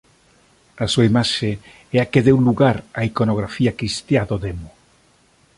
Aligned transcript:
A 0.83 0.85
súa 0.91 1.07
imaxe 1.11 1.51
é 1.95 1.97
a 2.01 2.09
que 2.11 2.25
deu 2.27 2.37
lugar 2.47 2.77
á 2.99 3.01
iconografía 3.11 3.75
cristiá 3.79 4.21
do 4.29 4.37
demo. 4.45 4.69